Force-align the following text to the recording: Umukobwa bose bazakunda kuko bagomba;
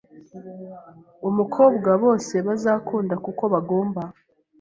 Umukobwa 1.29 1.89
bose 2.03 2.35
bazakunda 2.47 3.15
kuko 3.25 3.43
bagomba; 3.53 4.01